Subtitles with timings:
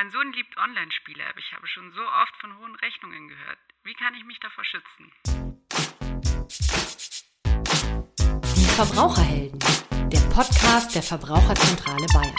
[0.00, 3.58] Mein Sohn liebt Online-Spiele, aber ich habe schon so oft von hohen Rechnungen gehört.
[3.82, 5.10] Wie kann ich mich davor schützen?
[8.54, 9.58] Die Verbraucherhelden,
[10.08, 12.36] der Podcast der Verbraucherzentrale Bayern.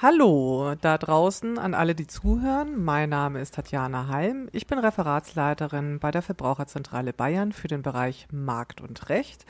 [0.00, 2.84] Hallo da draußen an alle, die zuhören.
[2.84, 4.48] Mein Name ist Tatjana Halm.
[4.52, 9.44] Ich bin Referatsleiterin bei der Verbraucherzentrale Bayern für den Bereich Markt und Recht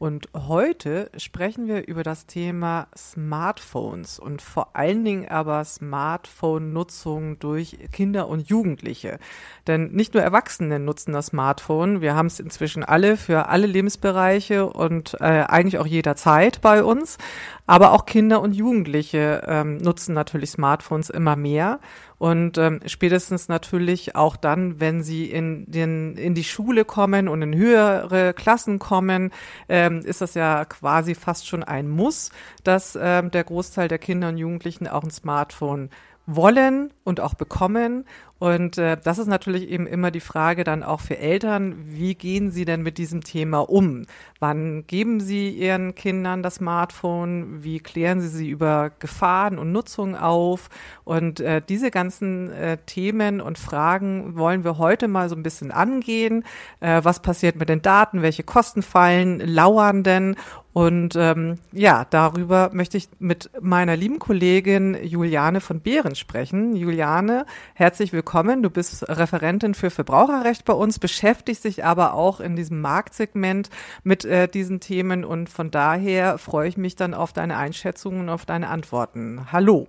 [0.00, 7.76] und heute sprechen wir über das Thema Smartphones und vor allen Dingen aber Smartphone-Nutzung durch
[7.92, 9.18] Kinder und Jugendliche.
[9.66, 14.66] Denn nicht nur Erwachsene nutzen das Smartphone, wir haben es inzwischen alle für alle Lebensbereiche
[14.66, 17.18] und äh, eigentlich auch jederzeit bei uns.
[17.66, 21.78] Aber auch Kinder und Jugendliche ähm, nutzen natürlich Smartphones immer mehr.
[22.20, 27.40] Und ähm, spätestens natürlich auch dann, wenn sie in, den, in die Schule kommen und
[27.40, 29.32] in höhere Klassen kommen,
[29.70, 32.30] ähm, ist das ja quasi fast schon ein Muss,
[32.62, 35.88] dass ähm, der Großteil der Kinder und Jugendlichen auch ein Smartphone
[36.26, 38.04] wollen und auch bekommen.
[38.40, 42.50] Und äh, das ist natürlich eben immer die Frage dann auch für Eltern, wie gehen
[42.50, 44.06] sie denn mit diesem Thema um?
[44.38, 47.62] Wann geben sie ihren Kindern das Smartphone?
[47.62, 50.70] Wie klären sie sie über Gefahren und Nutzung auf?
[51.04, 55.70] Und äh, diese ganzen äh, Themen und Fragen wollen wir heute mal so ein bisschen
[55.70, 56.42] angehen.
[56.80, 58.22] Äh, was passiert mit den Daten?
[58.22, 59.40] Welche Kosten fallen?
[59.40, 60.34] Lauern denn?
[60.72, 66.76] Und ähm, ja, darüber möchte ich mit meiner lieben Kollegin Juliane von Behren sprechen.
[66.76, 67.44] Juliane,
[67.74, 68.29] herzlich willkommen.
[68.32, 73.70] Du bist Referentin für Verbraucherrecht bei uns, beschäftigst dich aber auch in diesem Marktsegment
[74.04, 78.28] mit äh, diesen Themen und von daher freue ich mich dann auf deine Einschätzungen und
[78.28, 79.48] auf deine Antworten.
[79.50, 79.88] Hallo.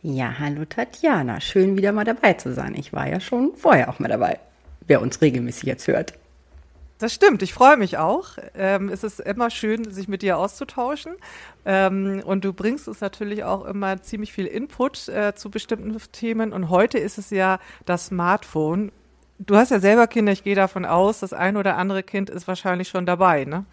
[0.00, 1.40] Ja, hallo Tatjana.
[1.40, 2.74] Schön wieder mal dabei zu sein.
[2.74, 4.40] Ich war ja schon vorher auch mal dabei,
[4.88, 6.14] wer uns regelmäßig jetzt hört.
[7.02, 8.38] Das stimmt, ich freue mich auch.
[8.56, 11.14] Ähm, es ist immer schön, sich mit dir auszutauschen.
[11.64, 16.52] Ähm, und du bringst uns natürlich auch immer ziemlich viel Input äh, zu bestimmten Themen.
[16.52, 18.92] Und heute ist es ja das Smartphone.
[19.40, 22.46] Du hast ja selber Kinder, ich gehe davon aus, das ein oder andere Kind ist
[22.46, 23.64] wahrscheinlich schon dabei, ne?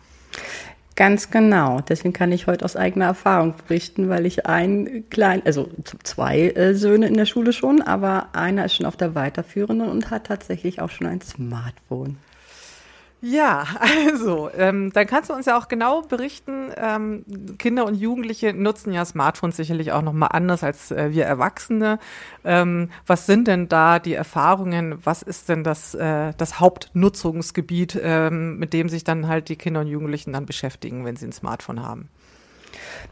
[0.95, 1.81] Ganz genau.
[1.81, 5.69] Deswegen kann ich heute aus eigener Erfahrung berichten, weil ich ein klein, also
[6.01, 10.09] zwei äh, Söhne in der Schule schon, aber einer ist schon auf der weiterführenden und
[10.09, 12.17] hat tatsächlich auch schon ein Smartphone.
[13.21, 17.25] Ja, also, ähm, dann kannst du uns ja auch genau berichten, ähm,
[17.57, 21.99] Kinder und Jugendliche nutzen ja Smartphones sicherlich auch nochmal anders als äh, wir Erwachsene.
[22.45, 24.99] Ähm, was sind denn da die Erfahrungen?
[25.03, 29.81] Was ist denn das, äh, das Hauptnutzungsgebiet, ähm, mit dem sich dann halt die Kinder
[29.81, 32.09] und Jugendlichen dann beschäftigen, wenn sie ein Smartphone haben?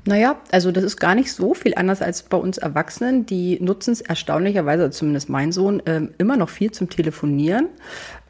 [0.05, 3.25] Naja, also das ist gar nicht so viel anders als bei uns Erwachsenen.
[3.25, 7.67] Die nutzen es erstaunlicherweise, zumindest mein Sohn, ähm, immer noch viel zum Telefonieren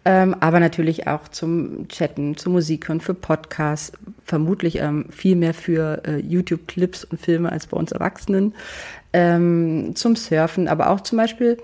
[0.07, 3.91] ähm, aber natürlich auch zum Chatten, zur Musik hören, für Podcasts,
[4.24, 8.53] vermutlich ähm, viel mehr für äh, YouTube-Clips und Filme als bei uns Erwachsenen,
[9.13, 11.57] zum Surfen, aber auch zum Beispiel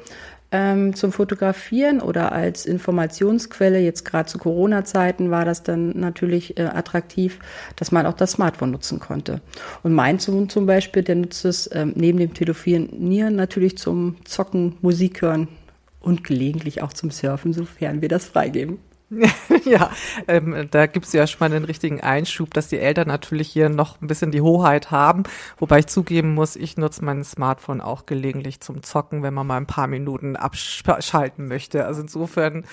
[0.54, 3.80] ähm, zum Fotografieren oder als Informationsquelle.
[3.80, 7.40] Jetzt gerade zu Corona-Zeiten war das dann natürlich äh, attraktiv,
[7.76, 9.42] dass man auch das Smartphone nutzen konnte.
[9.82, 14.78] Und mein Sohn zum Beispiel, der nutzt es ähm, neben dem Telefonieren natürlich zum Zocken,
[14.82, 15.50] Musik hören,
[16.04, 18.80] und gelegentlich auch zum Surfen, sofern wir das freigeben.
[19.66, 19.92] ja,
[20.28, 23.70] ähm, da gibt es ja schon mal den richtigen Einschub, dass die Eltern natürlich hier
[23.70, 25.24] noch ein bisschen die Hoheit haben.
[25.58, 29.58] Wobei ich zugeben muss, ich nutze mein Smartphone auch gelegentlich zum Zocken, wenn man mal
[29.58, 31.86] ein paar Minuten abschalten möchte.
[31.86, 32.66] Also insofern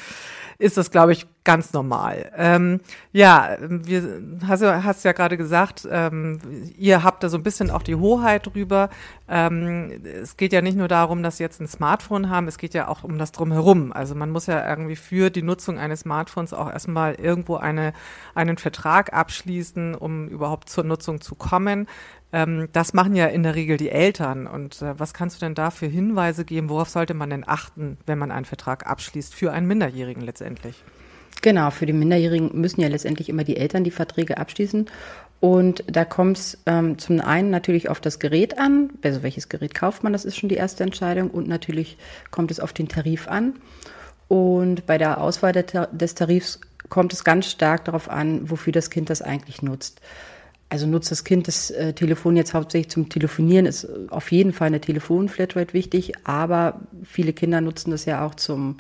[0.58, 2.30] ist das, glaube ich, ganz normal.
[2.36, 2.80] Ähm,
[3.12, 6.38] ja, wir hast, hast ja gerade gesagt, ähm,
[6.76, 8.90] ihr habt da so ein bisschen auch die Hoheit drüber.
[9.28, 12.74] Ähm, es geht ja nicht nur darum, dass sie jetzt ein Smartphone haben, es geht
[12.74, 13.92] ja auch um das drumherum.
[13.92, 17.94] Also man muss ja irgendwie für die Nutzung eines Smartphones auch erstmal irgendwo eine,
[18.34, 21.86] einen Vertrag abschließen, um überhaupt zur Nutzung zu kommen.
[22.32, 24.46] Ähm, das machen ja in der Regel die Eltern.
[24.46, 26.68] Und äh, was kannst du denn da für Hinweise geben?
[26.68, 30.84] Worauf sollte man denn achten, wenn man einen Vertrag abschließt für einen Minderjährigen letztendlich?
[31.42, 34.86] Genau, für die Minderjährigen müssen ja letztendlich immer die Eltern die Verträge abschließen.
[35.40, 39.74] Und da kommt es ähm, zum einen natürlich auf das Gerät an, also welches Gerät
[39.74, 41.30] kauft man, das ist schon die erste Entscheidung.
[41.30, 41.96] Und natürlich
[42.30, 43.54] kommt es auf den Tarif an.
[44.28, 46.60] Und bei der Auswahl des Tarifs
[46.90, 50.00] kommt es ganz stark darauf an, wofür das Kind das eigentlich nutzt.
[50.68, 54.68] Also nutzt das Kind das äh, Telefon jetzt hauptsächlich zum Telefonieren, ist auf jeden Fall
[54.68, 58.76] eine Telefonflatrate wichtig, aber viele Kinder nutzen das ja auch zum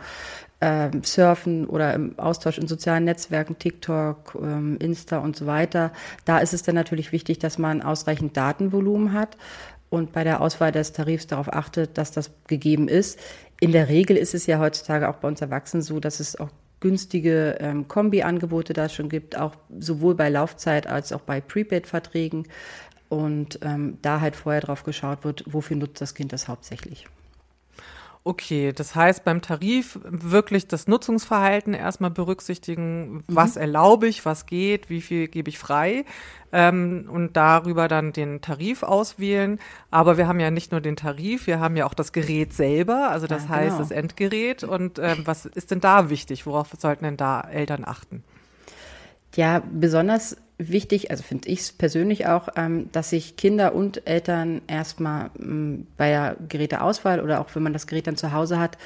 [0.60, 5.92] ähm, Surfen oder im Austausch in sozialen Netzwerken, TikTok, ähm, Insta und so weiter.
[6.24, 9.36] Da ist es dann natürlich wichtig, dass man ausreichend Datenvolumen hat
[9.88, 13.18] und bei der Auswahl des Tarifs darauf achtet, dass das gegeben ist.
[13.60, 16.50] In der Regel ist es ja heutzutage auch bei uns Erwachsenen so, dass es auch
[16.80, 22.46] günstige ähm, Kombi-Angebote da schon gibt, auch sowohl bei Laufzeit als auch bei Prepaid-Verträgen.
[23.10, 27.06] und ähm, da halt vorher drauf geschaut wird, wofür nutzt das Kind das hauptsächlich.
[28.22, 33.24] Okay, das heißt beim Tarif wirklich das Nutzungsverhalten erstmal berücksichtigen, mhm.
[33.28, 36.04] was erlaube ich, was geht, wie viel gebe ich frei
[36.52, 39.58] ähm, und darüber dann den Tarif auswählen.
[39.90, 43.10] Aber wir haben ja nicht nur den Tarif, wir haben ja auch das Gerät selber,
[43.10, 43.78] also das ja, heißt genau.
[43.78, 44.64] das Endgerät.
[44.64, 46.44] Und ähm, was ist denn da wichtig?
[46.44, 48.22] Worauf sollten denn da Eltern achten?
[49.34, 50.36] Ja, besonders
[50.68, 55.86] wichtig, also finde ich es persönlich auch, ähm, dass sich Kinder und Eltern erstmal ähm,
[55.96, 58.76] bei der Geräteauswahl oder auch wenn man das Gerät dann zu Hause hat,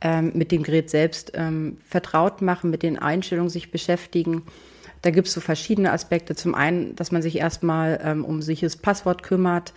[0.00, 4.42] ähm, mit dem Gerät selbst ähm, vertraut machen, mit den Einstellungen sich beschäftigen.
[5.02, 6.34] Da gibt es so verschiedene Aspekte.
[6.34, 9.72] Zum einen, dass man sich erstmal ähm, um sicheres Passwort kümmert,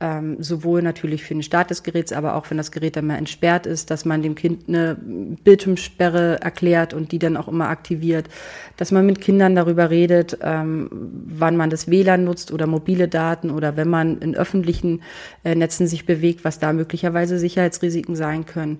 [0.00, 3.16] ähm, sowohl natürlich für den Start des Geräts, aber auch wenn das Gerät dann mal
[3.16, 8.28] entsperrt ist, dass man dem Kind eine Bildschirmsperre erklärt und die dann auch immer aktiviert,
[8.76, 10.88] dass man mit Kindern darüber redet, ähm,
[11.26, 15.02] wann man das WLAN nutzt oder mobile Daten oder wenn man in öffentlichen
[15.42, 18.78] äh, Netzen sich bewegt, was da möglicherweise Sicherheitsrisiken sein können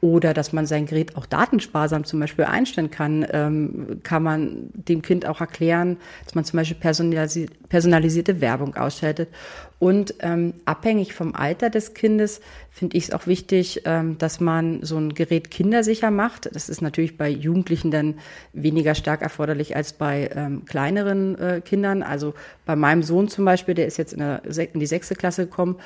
[0.00, 5.02] oder dass man sein Gerät auch datensparsam zum Beispiel einstellen kann, ähm, kann man dem
[5.02, 9.28] Kind auch erklären, dass man zum Beispiel personalisi personalisierte Werbung ausschaltet.
[9.78, 14.82] Und ähm, abhängig vom Alter des Kindes finde ich es auch wichtig, ähm, dass man
[14.82, 16.54] so ein Gerät kindersicher macht.
[16.54, 18.14] Das ist natürlich bei Jugendlichen dann
[18.52, 22.02] weniger stark erforderlich als bei ähm, kleineren äh, Kindern.
[22.02, 22.34] Also
[22.66, 25.76] bei meinem Sohn zum Beispiel, der ist jetzt in, der, in die sechste Klasse gekommen,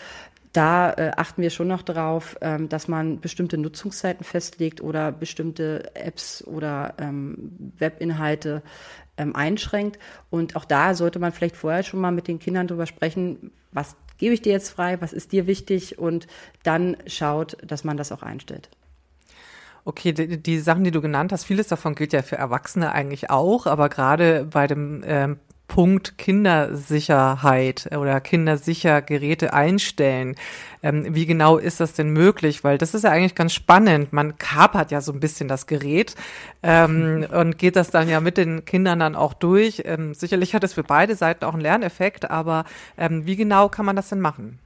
[0.54, 5.94] da äh, achten wir schon noch darauf, ähm, dass man bestimmte Nutzungszeiten festlegt oder bestimmte
[5.94, 8.62] Apps oder ähm, Webinhalte
[9.16, 9.98] ähm, einschränkt.
[10.30, 13.96] Und auch da sollte man vielleicht vorher schon mal mit den Kindern drüber sprechen, was
[14.16, 16.28] gebe ich dir jetzt frei, was ist dir wichtig und
[16.62, 18.70] dann schaut, dass man das auch einstellt.
[19.84, 23.28] Okay, die, die, Sachen, die du genannt hast, vieles davon gilt ja für Erwachsene eigentlich
[23.28, 25.38] auch, aber gerade bei dem ähm,
[25.68, 30.36] Punkt Kindersicherheit oder kindersicher Geräte einstellen.
[30.82, 32.64] Ähm, wie genau ist das denn möglich?
[32.64, 34.12] Weil das ist ja eigentlich ganz spannend.
[34.12, 36.14] Man kapert ja so ein bisschen das Gerät
[36.62, 39.82] ähm, und geht das dann ja mit den Kindern dann auch durch.
[39.84, 42.64] Ähm, sicherlich hat es für beide Seiten auch einen Lerneffekt, aber
[42.98, 44.58] ähm, wie genau kann man das denn machen?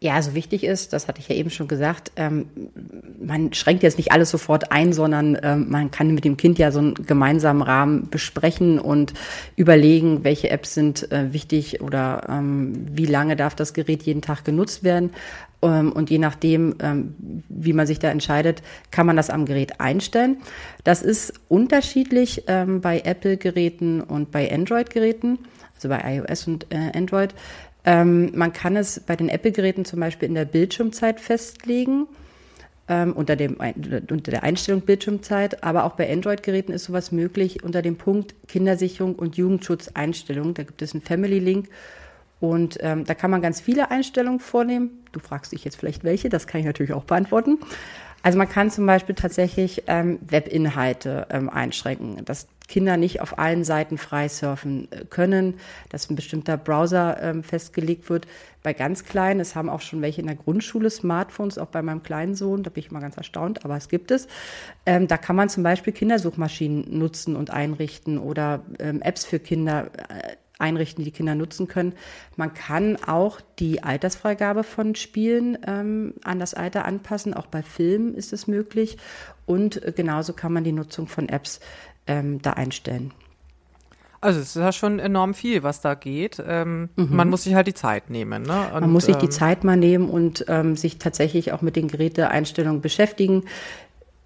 [0.00, 2.46] Ja, also wichtig ist, das hatte ich ja eben schon gesagt, ähm,
[3.20, 6.70] man schränkt jetzt nicht alles sofort ein, sondern ähm, man kann mit dem Kind ja
[6.70, 9.12] so einen gemeinsamen Rahmen besprechen und
[9.56, 14.44] überlegen, welche Apps sind äh, wichtig oder ähm, wie lange darf das Gerät jeden Tag
[14.44, 15.10] genutzt werden.
[15.62, 17.16] Ähm, und je nachdem, ähm,
[17.48, 18.62] wie man sich da entscheidet,
[18.92, 20.36] kann man das am Gerät einstellen.
[20.84, 25.40] Das ist unterschiedlich ähm, bei Apple-Geräten und bei Android-Geräten,
[25.74, 27.34] also bei iOS und äh, Android.
[27.88, 32.06] Ähm, man kann es bei den Apple-Geräten zum Beispiel in der Bildschirmzeit festlegen,
[32.86, 37.80] ähm, unter, dem, unter der Einstellung Bildschirmzeit, aber auch bei Android-Geräten ist sowas möglich unter
[37.80, 40.52] dem Punkt Kindersicherung und Jugendschutzeinstellungen.
[40.52, 41.70] Da gibt es einen Family-Link
[42.40, 44.90] und ähm, da kann man ganz viele Einstellungen vornehmen.
[45.12, 47.56] Du fragst dich jetzt vielleicht welche, das kann ich natürlich auch beantworten.
[48.22, 53.64] Also man kann zum Beispiel tatsächlich ähm, Webinhalte ähm, einschränken, dass Kinder nicht auf allen
[53.64, 55.54] Seiten frei surfen äh, können,
[55.88, 58.28] dass ein bestimmter Browser ähm, festgelegt wird.
[58.62, 62.02] Bei ganz Kleinen, es haben auch schon welche in der Grundschule Smartphones, auch bei meinem
[62.02, 64.28] kleinen Sohn, da bin ich mal ganz erstaunt, aber es gibt es.
[64.84, 69.90] Ähm, da kann man zum Beispiel Kindersuchmaschinen nutzen und einrichten oder ähm, Apps für Kinder
[70.08, 71.94] äh, einrichten, die die Kinder nutzen können.
[72.36, 77.34] Man kann auch die Altersfreigabe von Spielen ähm, an das Alter anpassen.
[77.34, 78.98] Auch bei Filmen ist es möglich.
[79.46, 81.60] Und äh, genauso kann man die Nutzung von Apps
[82.06, 83.12] ähm, da einstellen.
[84.20, 86.42] Also es ist ja schon enorm viel, was da geht.
[86.44, 87.14] Ähm, mhm.
[87.14, 88.42] Man muss sich halt die Zeit nehmen.
[88.42, 88.68] Ne?
[88.74, 91.76] Und, man muss sich die ähm, Zeit mal nehmen und ähm, sich tatsächlich auch mit
[91.76, 93.44] den Geräteeinstellungen beschäftigen.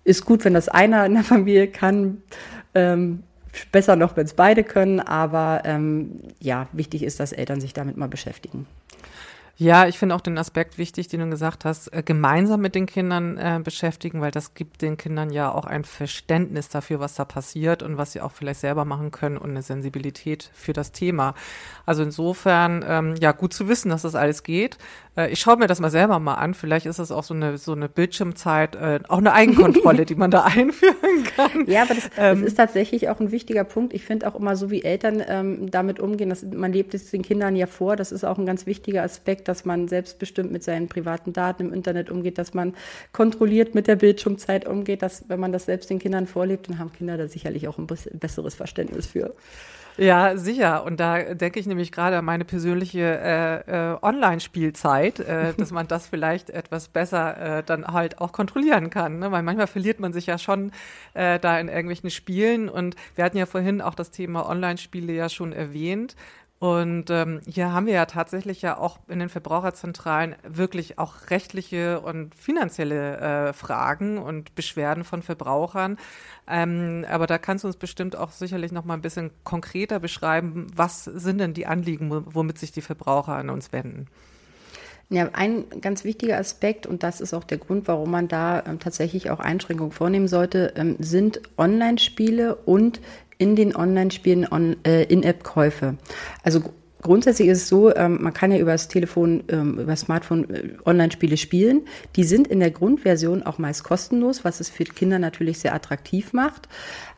[0.05, 2.23] Ist gut, wenn das einer in der Familie kann.
[2.75, 3.23] Ähm,
[3.71, 5.01] besser noch, wenn es beide können.
[5.01, 8.67] Aber ähm, ja, wichtig ist, dass Eltern sich damit mal beschäftigen.
[9.63, 12.87] Ja, ich finde auch den Aspekt wichtig, den du gesagt hast, äh, gemeinsam mit den
[12.87, 17.25] Kindern äh, beschäftigen, weil das gibt den Kindern ja auch ein Verständnis dafür, was da
[17.25, 21.35] passiert und was sie auch vielleicht selber machen können und eine Sensibilität für das Thema.
[21.87, 24.79] Also insofern, ähm, ja, gut zu wissen, dass das alles geht.
[25.17, 26.55] Äh, ich schaue mir das mal selber mal an.
[26.55, 30.31] Vielleicht ist das auch so eine, so eine Bildschirmzeit, äh, auch eine Eigenkontrolle, die man
[30.31, 31.67] da einführen kann.
[31.67, 33.93] Ja, aber das, ähm, das ist tatsächlich auch ein wichtiger Punkt.
[33.93, 37.23] Ich finde auch immer so, wie Eltern ähm, damit umgehen, dass man lebt es den
[37.23, 37.97] Kindern ja vor.
[37.97, 41.75] Das ist auch ein ganz wichtiger Aspekt, dass man selbstbestimmt mit seinen privaten Daten im
[41.75, 42.75] Internet umgeht, dass man
[43.13, 46.91] kontrolliert mit der Bildschirmzeit umgeht, dass wenn man das selbst den Kindern vorlebt, dann haben
[46.91, 49.35] Kinder da sicherlich auch ein besseres Verständnis für.
[49.99, 50.85] Ja, sicher.
[50.85, 55.87] Und da denke ich nämlich gerade an meine persönliche äh, äh, Online-Spielzeit, äh, dass man
[55.87, 59.19] das vielleicht etwas besser äh, dann halt auch kontrollieren kann.
[59.19, 59.31] Ne?
[59.33, 60.73] Weil manchmal verliert man sich ja schon
[61.13, 62.71] äh, da in irgendwelchen Spielen.
[62.71, 66.17] Und wir hatten ja vorhin auch das Thema Online-Spiele ja schon erwähnt.
[66.63, 71.99] Und ähm, hier haben wir ja tatsächlich ja auch in den Verbraucherzentralen wirklich auch rechtliche
[71.99, 73.17] und finanzielle
[73.49, 75.99] äh, Fragen und Beschwerden von Verbrauchern.
[76.47, 80.69] Ähm, aber da kannst du uns bestimmt auch sicherlich noch mal ein bisschen konkreter beschreiben,
[80.73, 84.07] was sind denn die Anliegen, womit sich die Verbraucher an uns wenden?
[85.11, 88.79] Ja, ein ganz wichtiger Aspekt, und das ist auch der Grund, warum man da ähm,
[88.79, 93.01] tatsächlich auch Einschränkungen vornehmen sollte, ähm, sind Online-Spiele und
[93.43, 95.97] in den Online-Spielen on, äh, In-App-Käufe.
[96.45, 96.63] Also
[97.03, 100.49] Grundsätzlich ist es so, ähm, man kann ja über das Telefon, ähm, über das Smartphone
[100.49, 101.83] äh, Online-Spiele spielen.
[102.15, 106.33] Die sind in der Grundversion auch meist kostenlos, was es für Kinder natürlich sehr attraktiv
[106.33, 106.69] macht.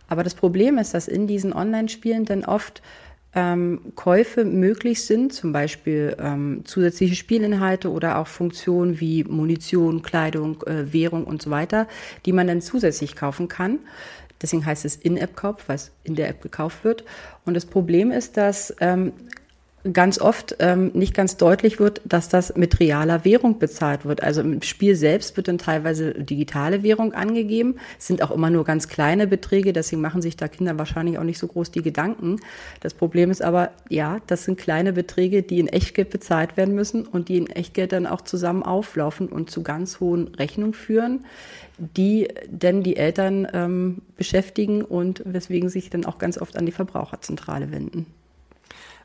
[0.09, 2.81] Aber das Problem ist, dass in diesen Online-Spielen dann oft
[3.35, 10.63] ähm, Käufe möglich sind, zum Beispiel ähm, zusätzliche Spielinhalte oder auch Funktionen wie Munition, Kleidung,
[10.63, 11.89] äh, Währung und so weiter,
[12.25, 13.81] die man dann zusätzlich kaufen kann.
[14.45, 17.03] Deswegen heißt es In-App-Kauf, weil es in der App gekauft wird.
[17.47, 19.15] Und das Problem ist, dass ähm,
[19.93, 24.23] ganz oft ähm, nicht ganz deutlich wird, dass das mit realer Währung bezahlt wird.
[24.23, 27.77] Also im Spiel selbst wird dann teilweise digitale Währung angegeben.
[27.99, 31.25] Es sind auch immer nur ganz kleine Beträge, deswegen machen sich da Kinder wahrscheinlich auch
[31.25, 32.41] nicht so groß die Gedanken.
[32.81, 37.07] Das Problem ist aber, ja, das sind kleine Beträge, die in Echtgeld bezahlt werden müssen
[37.07, 41.25] und die in Echtgeld dann auch zusammen auflaufen und zu ganz hohen Rechnungen führen
[41.77, 46.73] die denn die Eltern ähm, beschäftigen und weswegen sich dann auch ganz oft an die
[46.73, 48.07] Verbraucherzentrale wenden.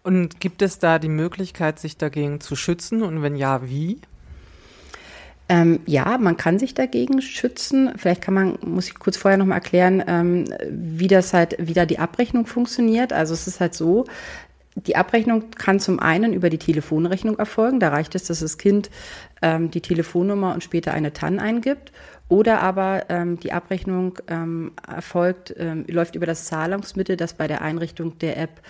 [0.03, 3.03] Und gibt es da die Möglichkeit, sich dagegen zu schützen?
[3.03, 3.99] Und wenn ja, wie?
[5.49, 7.91] Ähm, ja, man kann sich dagegen schützen.
[7.97, 11.85] Vielleicht kann man, muss ich kurz vorher nochmal erklären, ähm, wie das halt, wie da
[11.85, 13.13] die Abrechnung funktioniert.
[13.13, 14.05] Also es ist halt so,
[14.75, 17.79] die Abrechnung kann zum einen über die Telefonrechnung erfolgen.
[17.79, 18.91] Da reicht es, dass das Kind
[19.41, 21.91] ähm, die Telefonnummer und später eine TAN eingibt.
[22.27, 27.63] Oder aber ähm, die Abrechnung ähm, erfolgt, ähm, läuft über das Zahlungsmittel, das bei der
[27.63, 28.61] Einrichtung der App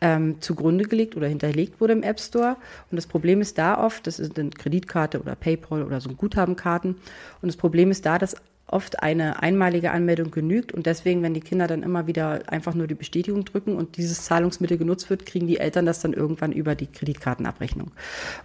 [0.00, 2.56] ähm, zugrunde gelegt oder hinterlegt wurde im App Store.
[2.90, 6.96] Und das Problem ist da oft, das ist eine Kreditkarte oder PayPal oder so Guthabenkarten.
[7.42, 8.36] Und das Problem ist da, dass
[8.68, 12.86] oft eine einmalige Anmeldung genügt und deswegen, wenn die Kinder dann immer wieder einfach nur
[12.86, 16.74] die Bestätigung drücken und dieses Zahlungsmittel genutzt wird, kriegen die Eltern das dann irgendwann über
[16.74, 17.92] die Kreditkartenabrechnung.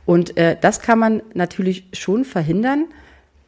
[0.06, 2.86] Und äh, das kann man natürlich schon verhindern.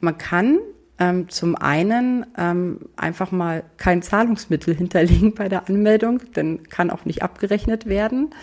[0.01, 0.59] Man kann
[0.99, 7.05] ähm, zum einen ähm, einfach mal kein Zahlungsmittel hinterlegen bei der Anmeldung, denn kann auch
[7.05, 8.33] nicht abgerechnet werden.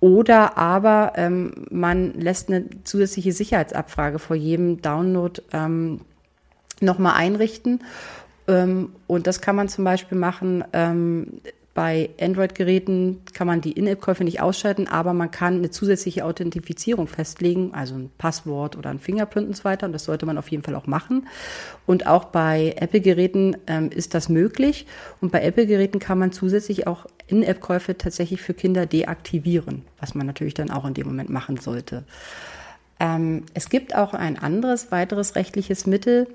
[0.00, 6.02] Oder aber ähm, man lässt eine zusätzliche Sicherheitsabfrage vor jedem Download ähm,
[6.80, 7.82] nochmal einrichten.
[8.46, 11.40] Ähm, und das kann man zum Beispiel machen, ähm,
[11.76, 17.74] bei Android-Geräten kann man die In-App-Käufe nicht ausschalten, aber man kann eine zusätzliche Authentifizierung festlegen,
[17.74, 19.84] also ein Passwort oder ein Fingerprint und so weiter.
[19.84, 21.28] Und das sollte man auf jeden Fall auch machen.
[21.84, 24.86] Und auch bei Apple-Geräten ähm, ist das möglich.
[25.20, 30.54] Und bei Apple-Geräten kann man zusätzlich auch In-App-Käufe tatsächlich für Kinder deaktivieren, was man natürlich
[30.54, 32.04] dann auch in dem Moment machen sollte.
[32.98, 36.26] Ähm, es gibt auch ein anderes, weiteres rechtliches Mittel,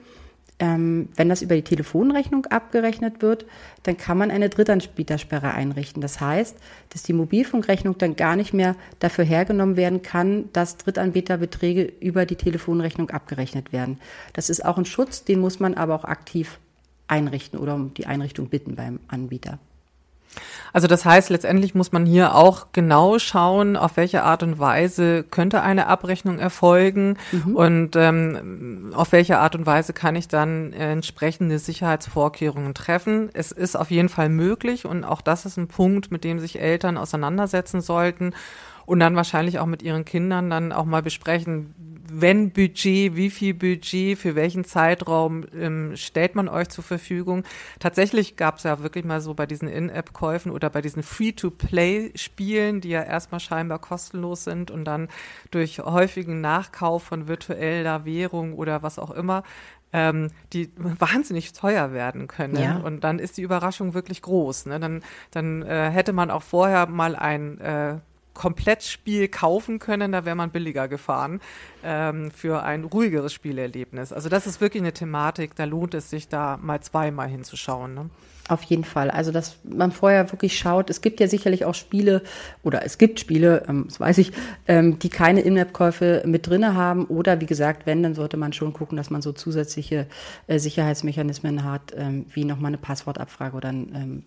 [0.62, 3.46] ähm, wenn das über die Telefonrechnung abgerechnet wird,
[3.82, 6.04] dann kann man eine Drittanbietersperre einrichten.
[6.04, 6.56] Das heißt,
[6.90, 12.36] dass die Mobilfunkrechnung dann gar nicht mehr dafür hergenommen werden kann, dass Drittanbieterbeträge über die
[12.36, 14.00] Telefonrechnung abgerechnet werden.
[14.34, 16.60] Das ist auch ein Schutz, den muss man aber auch aktiv
[17.08, 19.58] einrichten oder um die Einrichtung bitten beim Anbieter.
[20.74, 25.24] Also das heißt, letztendlich muss man hier auch genau schauen, auf welche Art und Weise
[25.24, 27.56] könnte eine Abrechnung erfolgen mhm.
[27.56, 33.30] und ähm, auf welche Art und Weise kann ich dann entsprechende Sicherheitsvorkehrungen treffen.
[33.34, 36.60] Es ist auf jeden Fall möglich und auch das ist ein Punkt, mit dem sich
[36.60, 38.34] Eltern auseinandersetzen sollten
[38.86, 41.74] und dann wahrscheinlich auch mit ihren Kindern dann auch mal besprechen,
[42.14, 47.44] wenn Budget, wie viel Budget, für welchen Zeitraum ähm, stellt man euch zur Verfügung.
[47.80, 52.90] Tatsächlich gab es ja wirklich mal so bei diesen In-App-Käufen oder bei diesen Free-to-Play-Spielen, die
[52.90, 55.08] ja erstmal scheinbar kostenlos sind und dann
[55.52, 59.44] durch häufigen Nachkauf von virtueller Währung oder was auch immer
[59.94, 62.56] ähm, die wahnsinnig teuer werden können.
[62.56, 62.78] Ja.
[62.78, 64.68] Und dann ist die Überraschung wirklich groß.
[64.68, 64.80] Ne?
[64.80, 67.98] Dann, dann äh, hätte man auch vorher mal ein äh,
[68.34, 71.42] Komplettspiel kaufen können, da wäre man billiger gefahren
[71.84, 74.14] ähm, für ein ruhigeres Spielerlebnis.
[74.14, 77.94] Also das ist wirklich eine Thematik, da lohnt es sich da mal zweimal hinzuschauen.
[77.94, 78.10] Ne?
[78.52, 79.10] Auf jeden Fall.
[79.10, 82.22] Also, dass man vorher wirklich schaut, es gibt ja sicherlich auch Spiele
[82.64, 84.34] oder es gibt Spiele, ähm, das weiß ich,
[84.68, 87.06] ähm, die keine In-App-Käufe mit drinne haben.
[87.06, 90.06] Oder wie gesagt, wenn, dann sollte man schon gucken, dass man so zusätzliche
[90.48, 94.24] äh, Sicherheitsmechanismen hat, ähm, wie nochmal eine Passwortabfrage oder ein ähm,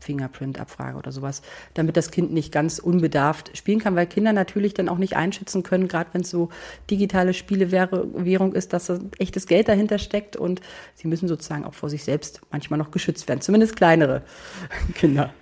[0.00, 1.42] Fingerprint-Abfrage oder sowas,
[1.74, 5.62] damit das Kind nicht ganz unbedarft spielen kann, weil Kinder natürlich dann auch nicht einschätzen
[5.62, 6.48] können, gerade wenn es so
[6.90, 10.62] digitale Spielewährung ist, dass da echtes Geld dahinter steckt und
[10.94, 13.42] sie müssen sozusagen auch vor sich selbst manchmal noch geschützt werden.
[13.42, 14.22] Zumindest zumindest kleinere
[14.94, 15.32] Kinder.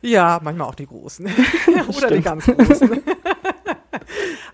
[0.00, 1.28] Ja, manchmal auch die Großen.
[1.96, 3.02] Oder die ganz Großen.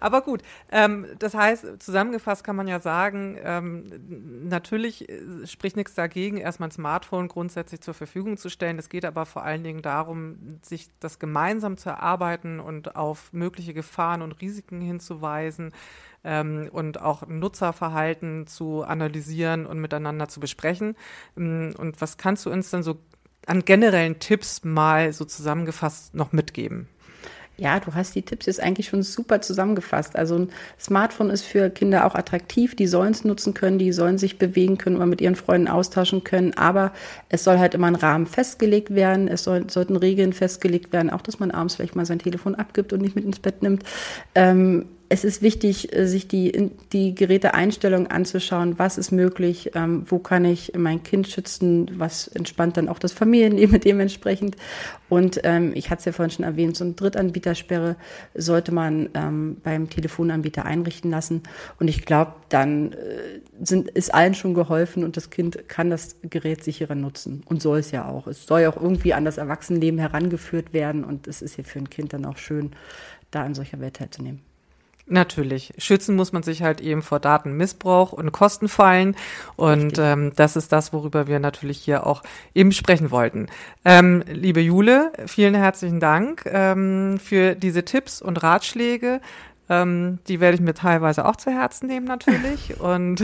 [0.02, 0.42] Aber gut,
[0.72, 3.84] ähm, das heißt, zusammengefasst kann man ja sagen, ähm,
[4.48, 8.80] natürlich äh, spricht nichts dagegen, erstmal ein Smartphone grundsätzlich zur Verfügung zu stellen.
[8.80, 13.74] Es geht aber vor allen Dingen darum, sich das gemeinsam zu erarbeiten und auf mögliche
[13.74, 15.72] Gefahren und Risiken hinzuweisen
[16.24, 20.96] ähm, und auch Nutzerverhalten zu analysieren und miteinander zu besprechen.
[21.38, 22.98] Ähm, und was kannst du uns denn so
[23.46, 26.88] an generellen Tipps mal so zusammengefasst noch mitgeben?
[27.58, 30.16] Ja, du hast die Tipps jetzt eigentlich schon super zusammengefasst.
[30.16, 30.48] Also ein
[30.80, 32.74] Smartphone ist für Kinder auch attraktiv.
[32.74, 36.24] Die sollen es nutzen können, die sollen sich bewegen können oder mit ihren Freunden austauschen
[36.24, 36.54] können.
[36.54, 36.92] Aber
[37.28, 39.28] es soll halt immer ein Rahmen festgelegt werden.
[39.28, 42.92] Es soll, sollten Regeln festgelegt werden, auch dass man abends vielleicht mal sein Telefon abgibt
[42.92, 43.84] und nicht mit ins Bett nimmt.
[44.34, 48.78] Ähm, es ist wichtig, äh, sich die, die Geräteeinstellung anzuschauen.
[48.78, 49.72] Was ist möglich?
[49.74, 51.90] Ähm, wo kann ich mein Kind schützen?
[51.98, 54.56] Was entspannt dann auch das Familienleben dementsprechend?
[55.10, 57.96] Und ähm, ich hatte es ja vorhin schon erwähnt, so eine Drittanbietersperre
[58.34, 61.42] sollte man ähm, beim Telefonanbieter einrichten lassen.
[61.78, 62.96] Und ich glaube, dann äh,
[63.62, 67.80] sind, ist allen schon geholfen und das Kind kann das Gerät sicherer nutzen und soll
[67.80, 68.26] es ja auch.
[68.28, 71.80] Es soll ja auch irgendwie an das Erwachsenenleben herangeführt werden und es ist ja für
[71.80, 72.70] ein Kind dann auch schön,
[73.30, 74.40] da an solcher Welt teilzunehmen.
[75.06, 75.72] Natürlich.
[75.78, 79.16] Schützen muss man sich halt eben vor Datenmissbrauch und Kostenfallen.
[79.56, 82.22] Und ähm, das ist das, worüber wir natürlich hier auch
[82.54, 83.48] eben sprechen wollten.
[83.84, 89.20] Ähm, liebe Jule, vielen herzlichen Dank ähm, für diese Tipps und Ratschläge.
[89.68, 92.78] Ähm, die werde ich mir teilweise auch zu Herzen nehmen natürlich.
[92.80, 93.22] Und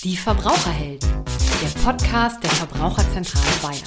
[0.03, 1.11] Die Verbraucherhelden,
[1.63, 3.85] der Podcast der Verbraucherzentrale Bayern.